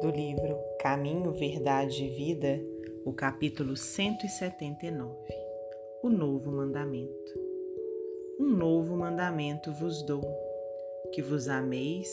[0.00, 2.62] do livro Caminho, Verdade e Vida,
[3.04, 5.12] o capítulo 179
[6.02, 7.32] O Novo Mandamento.
[8.38, 10.22] Um novo mandamento vos dou,
[11.12, 12.08] que vos ameis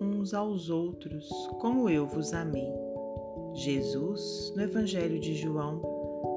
[0.00, 1.28] uns aos outros
[1.60, 2.72] como eu vos amei.
[3.52, 5.82] Jesus, no Evangelho de João,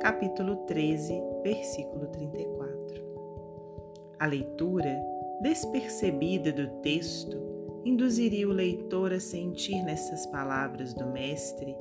[0.02, 1.14] capítulo 13,
[1.44, 3.04] versículo 34.
[4.20, 5.02] A leitura
[5.42, 7.38] despercebida do texto
[7.90, 11.76] induziria o leitor a sentir nessas palavras do Mestre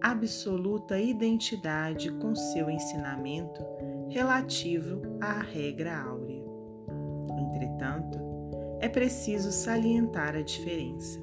[0.00, 3.60] absoluta identidade com seu ensinamento
[4.08, 6.44] relativo à regra áurea.
[7.36, 8.18] Entretanto,
[8.80, 11.20] é preciso salientar a diferença.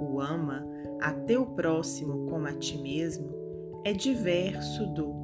[0.00, 0.66] O ama
[1.00, 3.32] a teu próximo como a ti mesmo
[3.84, 5.14] é diverso do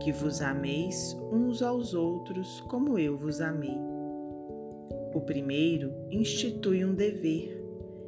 [0.00, 3.97] que vos ameis uns aos outros como eu vos amei.
[5.18, 7.60] O primeiro institui um dever,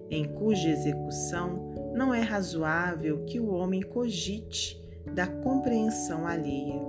[0.08, 4.80] em cuja execução não é razoável que o homem cogite
[5.12, 6.80] da compreensão alheia.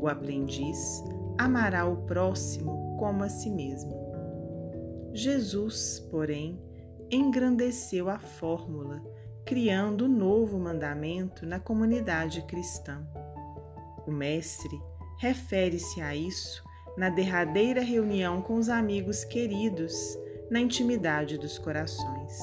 [0.00, 1.04] O aprendiz
[1.38, 3.94] amará o próximo como a si mesmo.
[5.14, 6.60] Jesus, porém,
[7.08, 9.00] engrandeceu a fórmula,
[9.46, 13.06] criando um novo mandamento na comunidade cristã.
[14.04, 14.76] O Mestre
[15.20, 16.67] refere-se a isso
[16.98, 20.18] na derradeira reunião com os amigos queridos,
[20.50, 22.36] na intimidade dos corações.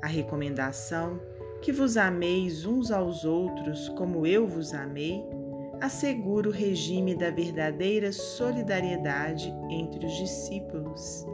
[0.00, 1.20] A recomendação
[1.60, 5.22] que vos ameis uns aos outros como eu vos amei
[5.82, 11.26] assegura o regime da verdadeira solidariedade entre os discípulos,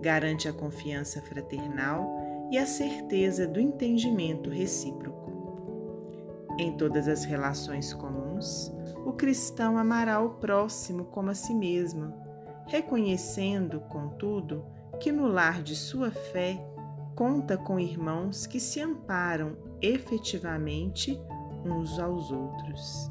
[0.00, 5.30] garante a confiança fraternal e a certeza do entendimento recíproco.
[6.58, 8.72] Em todas as relações comuns,
[9.06, 12.12] o cristão amará o próximo como a si mesmo,
[12.66, 14.66] reconhecendo, contudo,
[14.98, 16.58] que no lar de sua fé
[17.14, 21.16] conta com irmãos que se amparam efetivamente
[21.64, 23.08] uns aos outros.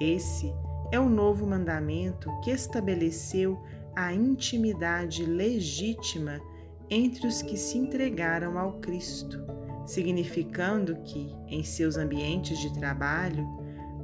[0.00, 0.50] Esse
[0.90, 3.62] é o novo mandamento que estabeleceu
[3.94, 6.40] a intimidade legítima
[6.88, 9.44] entre os que se entregaram ao Cristo,
[9.84, 13.61] significando que, em seus ambientes de trabalho,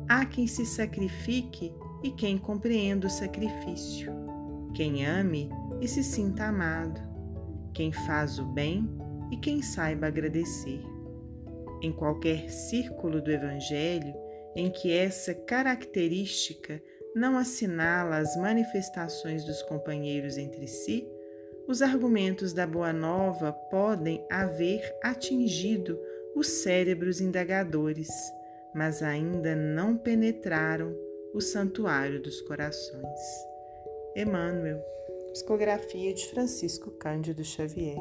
[0.09, 1.71] Há quem se sacrifique
[2.03, 4.11] e quem compreenda o sacrifício,
[4.75, 5.51] quem ame
[5.83, 6.99] e se sinta amado,
[7.75, 8.89] quem faz o bem
[9.31, 10.81] e quem saiba agradecer.
[11.83, 14.15] Em qualquer círculo do Evangelho
[14.57, 16.83] em que essa característica
[17.15, 21.07] não assinala as manifestações dos companheiros entre si,
[21.67, 26.01] os argumentos da Boa Nova podem haver atingido
[26.35, 28.09] os cérebros indagadores
[28.79, 30.95] mas ainda não penetraram
[31.35, 33.21] o santuário dos corações.
[34.15, 34.81] Emmanuel,
[35.33, 37.99] psicografia de Francisco Cândido Xavier.